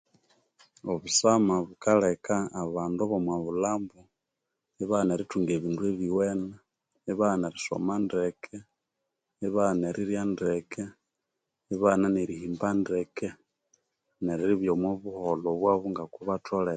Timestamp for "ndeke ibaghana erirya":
8.05-10.23